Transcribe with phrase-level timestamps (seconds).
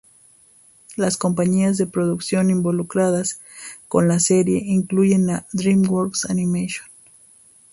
[0.95, 3.39] Las compañías de producción involucradas
[3.87, 6.87] con la serie incluyen a DreamWorks Animation.